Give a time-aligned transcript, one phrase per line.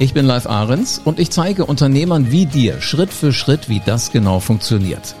[0.00, 4.12] Ich bin Live Ahrens und ich zeige Unternehmern wie dir Schritt für Schritt, wie das
[4.12, 5.16] genau funktioniert.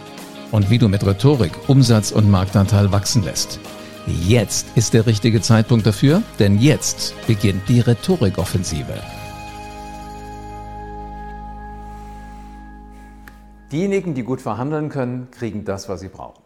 [0.52, 3.58] Und wie du mit Rhetorik Umsatz und Marktanteil wachsen lässt.
[4.06, 8.94] Jetzt ist der richtige Zeitpunkt dafür, denn jetzt beginnt die Rhetorikoffensive.
[13.72, 16.40] Diejenigen, die gut verhandeln können, kriegen das, was sie brauchen.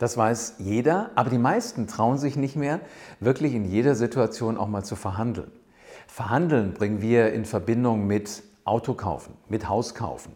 [0.00, 2.80] Das weiß jeder, aber die meisten trauen sich nicht mehr,
[3.20, 5.52] wirklich in jeder Situation auch mal zu verhandeln.
[6.08, 10.34] Verhandeln bringen wir in Verbindung mit Auto kaufen, mit Haus kaufen.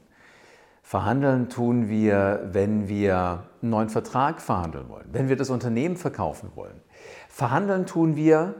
[0.83, 6.51] Verhandeln tun wir, wenn wir einen neuen Vertrag verhandeln wollen, wenn wir das Unternehmen verkaufen
[6.55, 6.81] wollen.
[7.29, 8.55] Verhandeln tun wir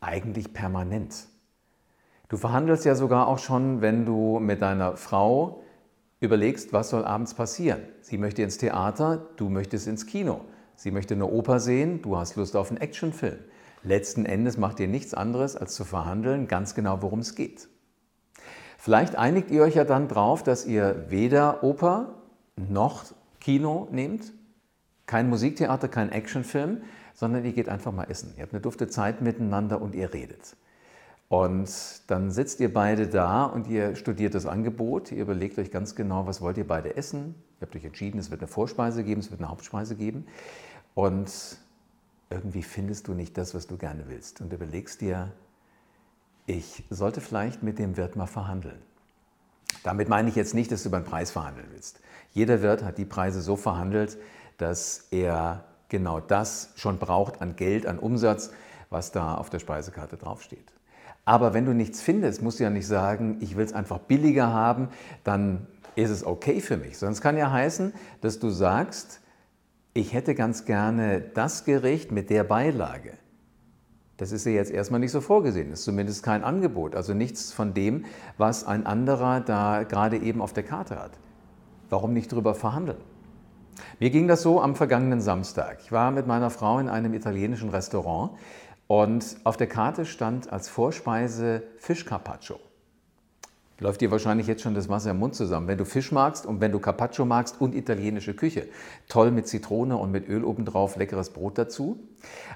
[0.00, 1.26] eigentlich permanent.
[2.28, 5.62] Du verhandelst ja sogar auch schon, wenn du mit deiner Frau
[6.20, 7.82] überlegst, was soll abends passieren.
[8.00, 10.40] Sie möchte ins Theater, du möchtest ins Kino.
[10.74, 13.38] Sie möchte eine Oper sehen, du hast Lust auf einen Actionfilm.
[13.84, 17.68] Letzten Endes macht ihr nichts anderes, als zu verhandeln, ganz genau, worum es geht.
[18.78, 22.14] Vielleicht einigt ihr euch ja dann drauf, dass ihr weder Oper
[22.56, 23.04] noch
[23.40, 24.32] Kino nehmt,
[25.06, 26.82] kein Musiktheater, kein Actionfilm,
[27.14, 28.34] sondern ihr geht einfach mal essen.
[28.36, 30.56] Ihr habt eine dufte Zeit miteinander und ihr redet.
[31.28, 31.70] Und
[32.08, 36.26] dann sitzt ihr beide da und ihr studiert das Angebot, ihr überlegt euch ganz genau,
[36.26, 37.34] was wollt ihr beide essen.
[37.58, 40.26] Ihr habt euch entschieden, es wird eine Vorspeise geben, es wird eine Hauptspeise geben.
[40.94, 41.56] Und
[42.32, 45.32] irgendwie findest du nicht das, was du gerne willst und überlegst dir,
[46.46, 48.80] ich sollte vielleicht mit dem Wirt mal verhandeln.
[49.84, 52.00] Damit meine ich jetzt nicht, dass du über den Preis verhandeln willst.
[52.32, 54.18] Jeder Wirt hat die Preise so verhandelt,
[54.58, 58.50] dass er genau das schon braucht an Geld, an Umsatz,
[58.90, 60.72] was da auf der Speisekarte draufsteht.
[61.24, 64.48] Aber wenn du nichts findest, musst du ja nicht sagen, ich will es einfach billiger
[64.52, 64.88] haben,
[65.22, 67.00] dann ist es okay für mich.
[67.00, 69.20] Es kann ja heißen, dass du sagst,
[69.94, 73.12] ich hätte ganz gerne das Gericht mit der Beilage.
[74.16, 77.52] Das ist ja jetzt erstmal nicht so vorgesehen, das ist zumindest kein Angebot, also nichts
[77.52, 78.04] von dem,
[78.38, 81.18] was ein anderer da gerade eben auf der Karte hat.
[81.90, 83.00] Warum nicht drüber verhandeln?
[83.98, 85.78] Mir ging das so am vergangenen Samstag.
[85.82, 88.32] Ich war mit meiner Frau in einem italienischen Restaurant
[88.86, 92.58] und auf der Karte stand als Vorspeise Fischcarpaccio.
[93.82, 95.66] Läuft dir wahrscheinlich jetzt schon das Wasser im Mund zusammen.
[95.66, 98.68] Wenn du Fisch magst und wenn du Carpaccio magst und italienische Küche.
[99.08, 101.98] Toll mit Zitrone und mit Öl obendrauf, leckeres Brot dazu.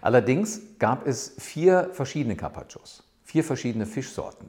[0.01, 4.49] Allerdings gab es vier verschiedene Carpaccios, vier verschiedene Fischsorten.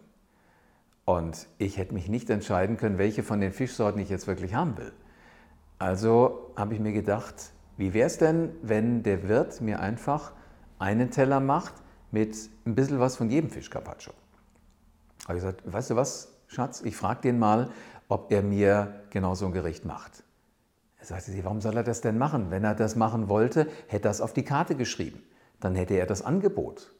[1.04, 4.78] Und ich hätte mich nicht entscheiden können, welche von den Fischsorten ich jetzt wirklich haben
[4.78, 4.92] will.
[5.80, 10.32] Also habe ich mir gedacht, wie wäre es denn, wenn der Wirt mir einfach
[10.78, 11.74] einen Teller macht
[12.12, 12.38] mit
[12.68, 14.14] ein bisschen was von jedem Fisch Carpaccio?
[15.28, 17.70] Habe ich gesagt, weißt du was, Schatz, ich frage den mal,
[18.08, 20.24] ob er mir genau so ein Gericht macht.
[21.00, 22.50] Er sagte sie, warum soll er das denn machen?
[22.50, 25.22] Wenn er das machen wollte, hätte er es auf die Karte geschrieben.
[25.60, 26.92] Dann hätte er das Angebot.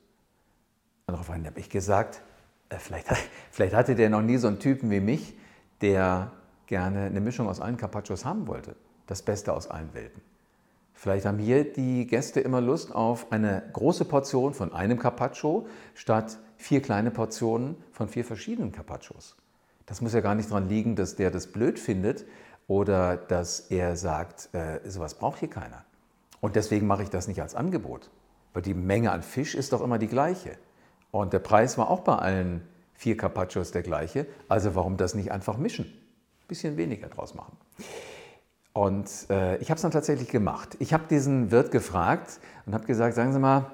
[1.08, 2.22] Und daraufhin habe ich gesagt,
[2.70, 3.08] äh, vielleicht,
[3.52, 5.38] vielleicht hatte der noch nie so einen Typen wie mich,
[5.82, 6.32] der
[6.68, 8.76] gerne eine Mischung aus allen Carpaccios haben wollte.
[9.08, 10.22] Das Beste aus allen Welten.
[10.94, 16.40] Vielleicht haben hier die Gäste immer Lust auf eine große Portion von einem Carpaccio statt
[16.58, 19.36] vier kleine Portionen von vier verschiedenen Carpaccios.
[19.86, 22.26] Das muss ja gar nicht daran liegen, dass der das blöd findet
[22.68, 25.86] oder dass er sagt, äh, sowas braucht hier keiner.
[26.42, 28.10] Und deswegen mache ich das nicht als Angebot.
[28.54, 30.58] Weil die Menge an Fisch ist doch immer die gleiche.
[31.12, 34.26] Und der Preis war auch bei allen vier Carpaccios der gleiche.
[34.50, 35.86] Also warum das nicht einfach mischen?
[35.86, 37.56] Ein bisschen weniger draus machen.
[38.74, 40.76] Und äh, ich habe es dann tatsächlich gemacht.
[40.80, 43.72] Ich habe diesen Wirt gefragt und habe gesagt, sagen Sie mal,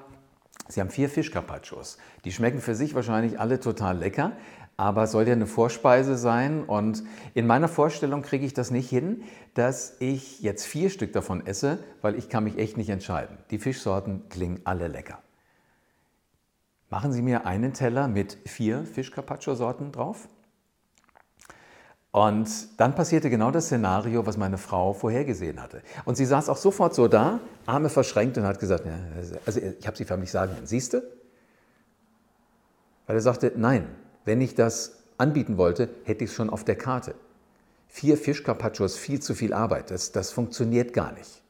[0.68, 1.98] Sie haben vier Fischcarpaccios.
[2.24, 4.32] Die schmecken für sich wahrscheinlich alle total lecker,
[4.76, 6.64] aber soll ja eine Vorspeise sein.
[6.64, 9.22] Und in meiner Vorstellung kriege ich das nicht hin,
[9.54, 13.36] dass ich jetzt vier Stück davon esse, weil ich kann mich echt nicht entscheiden.
[13.50, 15.18] Die Fischsorten klingen alle lecker.
[16.90, 20.28] Machen Sie mir einen Teller mit vier Fischcarpaccio-Sorten drauf.
[22.14, 25.82] Und dann passierte genau das Szenario, was meine Frau vorhergesehen hatte.
[26.04, 28.92] Und sie saß auch sofort so da, Arme verschränkt und hat gesagt, ja,
[29.44, 31.02] also ich habe sie förmlich sagen, siehst du?
[33.08, 33.88] Weil er sagte, nein,
[34.24, 37.16] wenn ich das anbieten wollte, hätte ich es schon auf der Karte.
[37.88, 41.42] Vier Fischcarpaccios, viel zu viel Arbeit, das, das funktioniert gar nicht.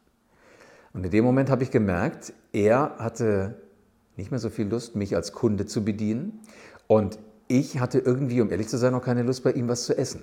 [0.94, 3.60] Und in dem Moment habe ich gemerkt, er hatte
[4.16, 6.40] nicht mehr so viel Lust, mich als Kunde zu bedienen.
[6.86, 7.18] Und
[7.48, 10.22] ich hatte irgendwie, um ehrlich zu sein, noch keine Lust bei ihm was zu essen.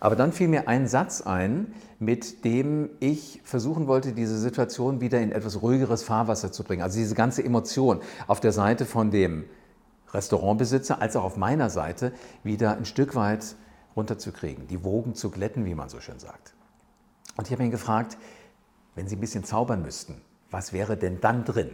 [0.00, 5.20] Aber dann fiel mir ein Satz ein, mit dem ich versuchen wollte, diese Situation wieder
[5.20, 6.82] in etwas ruhigeres Fahrwasser zu bringen.
[6.82, 9.44] Also diese ganze Emotion auf der Seite von dem
[10.12, 12.12] Restaurantbesitzer als auch auf meiner Seite
[12.42, 13.56] wieder ein Stück weit
[13.96, 16.54] runterzukriegen, die Wogen zu glätten, wie man so schön sagt.
[17.36, 18.18] Und ich habe ihn gefragt,
[18.94, 20.20] wenn Sie ein bisschen zaubern müssten,
[20.50, 21.70] was wäre denn dann drin?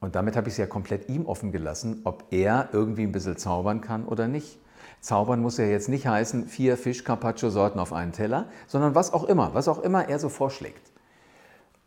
[0.00, 3.38] Und damit habe ich es ja komplett ihm offen gelassen, ob er irgendwie ein bisschen
[3.38, 4.58] zaubern kann oder nicht.
[5.04, 9.52] Zaubern muss ja jetzt nicht heißen, vier Fisch-Carpaccio-Sorten auf einen Teller, sondern was auch immer,
[9.52, 10.92] was auch immer er so vorschlägt.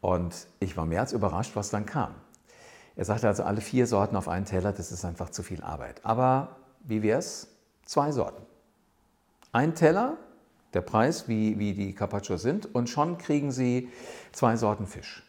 [0.02, 2.14] Und ich war mehr als überrascht, was dann kam.
[2.96, 6.06] Er sagte also, alle vier Sorten auf einen Teller, das ist einfach zu viel Arbeit.
[6.06, 7.48] Aber wie wäre es?
[7.86, 8.44] Zwei Sorten.
[9.52, 10.18] Ein Teller,
[10.76, 13.90] der Preis, wie, wie die Carpaccio sind, und schon kriegen Sie
[14.32, 15.24] zwei Sorten Fisch.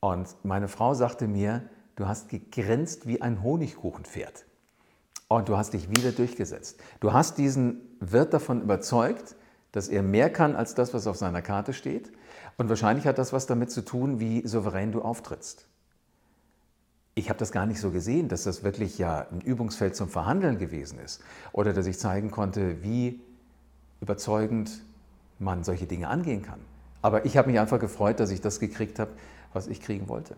[0.00, 4.47] Und meine Frau sagte mir, du hast gegrinst wie ein Honigkuchenpferd.
[5.28, 6.80] Und du hast dich wieder durchgesetzt.
[7.00, 9.36] Du hast diesen Wirt davon überzeugt,
[9.72, 12.10] dass er mehr kann als das, was auf seiner Karte steht.
[12.56, 15.66] Und wahrscheinlich hat das was damit zu tun, wie souverän du auftrittst.
[17.14, 20.58] Ich habe das gar nicht so gesehen, dass das wirklich ja ein Übungsfeld zum Verhandeln
[20.58, 21.20] gewesen ist.
[21.52, 23.20] Oder dass ich zeigen konnte, wie
[24.00, 24.80] überzeugend
[25.38, 26.60] man solche Dinge angehen kann.
[27.02, 29.10] Aber ich habe mich einfach gefreut, dass ich das gekriegt habe,
[29.52, 30.36] was ich kriegen wollte.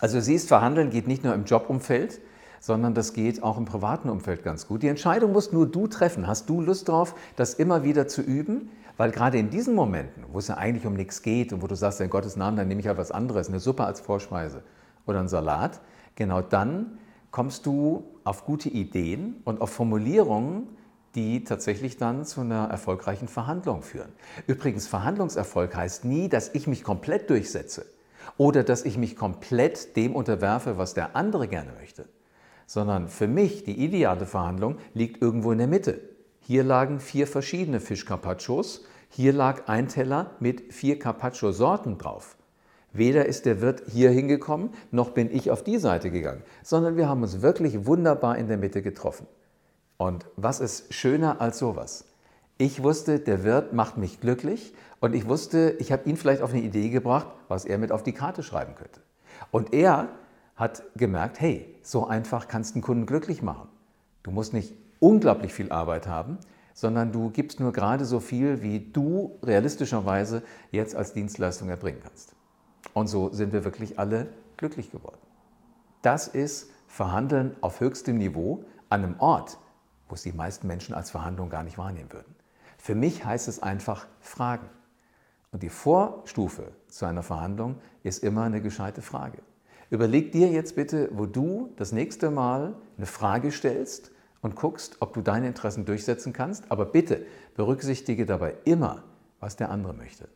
[0.00, 2.20] Also siehst, Verhandeln geht nicht nur im Jobumfeld,
[2.64, 4.82] sondern das geht auch im privaten Umfeld ganz gut.
[4.82, 6.26] Die Entscheidung musst nur du treffen.
[6.26, 8.70] Hast du Lust drauf, das immer wieder zu üben?
[8.96, 11.76] Weil gerade in diesen Momenten, wo es ja eigentlich um nichts geht und wo du
[11.76, 14.62] sagst, in Gottes Namen, dann nehme ich halt was anderes, eine Suppe als Vorspeise
[15.04, 15.82] oder ein Salat,
[16.14, 16.98] genau dann
[17.30, 20.68] kommst du auf gute Ideen und auf Formulierungen,
[21.14, 24.10] die tatsächlich dann zu einer erfolgreichen Verhandlung führen.
[24.46, 27.84] Übrigens, Verhandlungserfolg heißt nie, dass ich mich komplett durchsetze
[28.38, 32.06] oder dass ich mich komplett dem unterwerfe, was der andere gerne möchte,
[32.66, 36.00] sondern für mich die ideale Verhandlung liegt irgendwo in der Mitte.
[36.40, 42.36] Hier lagen vier verschiedene Fischcarpaccios, hier lag ein Teller mit vier Carpaccio-Sorten drauf.
[42.92, 47.08] Weder ist der Wirt hier hingekommen, noch bin ich auf die Seite gegangen, sondern wir
[47.08, 49.26] haben uns wirklich wunderbar in der Mitte getroffen.
[49.96, 52.04] Und was ist schöner als sowas?
[52.56, 56.52] Ich wusste, der Wirt macht mich glücklich und ich wusste, ich habe ihn vielleicht auf
[56.52, 59.00] eine Idee gebracht, was er mit auf die Karte schreiben könnte.
[59.50, 60.08] Und er
[60.56, 63.68] hat gemerkt, hey, so einfach kannst du einen Kunden glücklich machen.
[64.22, 66.38] Du musst nicht unglaublich viel Arbeit haben,
[66.72, 72.34] sondern du gibst nur gerade so viel, wie du realistischerweise jetzt als Dienstleistung erbringen kannst.
[72.92, 75.18] Und so sind wir wirklich alle glücklich geworden.
[76.02, 79.58] Das ist Verhandeln auf höchstem Niveau an einem Ort,
[80.08, 82.34] wo es die meisten Menschen als Verhandlung gar nicht wahrnehmen würden.
[82.78, 84.68] Für mich heißt es einfach Fragen.
[85.50, 89.38] Und die Vorstufe zu einer Verhandlung ist immer eine gescheite Frage.
[89.94, 94.10] Überleg dir jetzt bitte, wo du das nächste Mal eine Frage stellst
[94.42, 96.68] und guckst, ob du deine Interessen durchsetzen kannst.
[96.72, 97.24] Aber bitte
[97.54, 99.04] berücksichtige dabei immer,
[99.38, 100.26] was der andere möchte.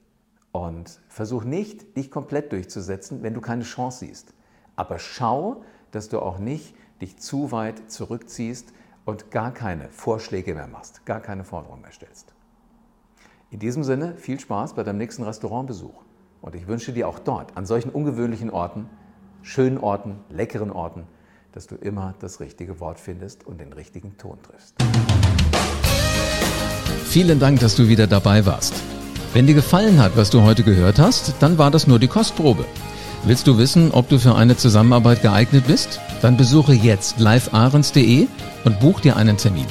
[0.53, 4.33] Und versuch nicht, dich komplett durchzusetzen, wenn du keine Chance siehst.
[4.77, 8.73] Aber schau, dass du auch nicht dich zu weit zurückziehst
[9.07, 12.33] und gar keine Vorschläge mehr machst, gar keine Forderungen mehr stellst.
[13.51, 16.05] In diesem Sinne viel Spaß bei deinem nächsten Restaurantbesuch
[16.43, 18.89] und ich wünsche dir auch dort, an solchen ungewöhnlichen Orten,
[19.43, 21.05] schönen Orten, leckeren Orten,
[21.53, 24.75] dass du immer das richtige Wort findest und den richtigen Ton triffst.
[27.07, 28.75] Vielen Dank, dass du wieder dabei warst.
[29.33, 32.65] Wenn dir gefallen hat, was du heute gehört hast, dann war das nur die Kostprobe.
[33.25, 36.01] Willst du wissen, ob du für eine Zusammenarbeit geeignet bist?
[36.23, 38.29] Dann besuche jetzt livearens.de
[38.65, 39.67] und buch dir einen Termin.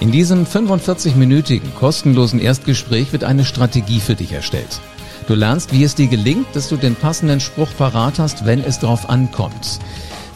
[0.00, 4.80] In diesem 45-minütigen kostenlosen Erstgespräch wird eine Strategie für dich erstellt.
[5.26, 8.78] Du lernst, wie es dir gelingt, dass du den passenden Spruch parat hast, wenn es
[8.78, 9.78] drauf ankommt.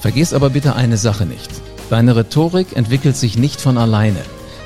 [0.00, 1.50] Vergiss aber bitte eine Sache nicht.
[1.90, 4.20] Deine Rhetorik entwickelt sich nicht von alleine.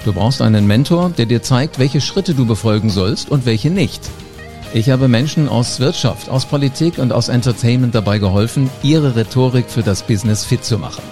[0.05, 4.03] Du brauchst einen Mentor, der dir zeigt, welche Schritte du befolgen sollst und welche nicht.
[4.75, 9.83] Ich habe Menschen aus Wirtschaft, aus Politik und aus Entertainment dabei geholfen, ihre Rhetorik für
[9.83, 11.03] das Business fit zu machen.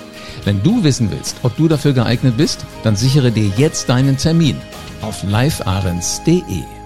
[0.44, 4.56] Wenn du wissen willst, ob du dafür geeignet bist, dann sichere dir jetzt deinen Termin
[5.02, 6.79] auf livearens.de.